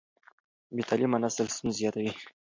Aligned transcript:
بې 0.75 0.81
تعليمه 0.89 1.17
نسل 1.23 1.47
ستونزې 1.55 1.77
زیاتوي. 1.79 2.11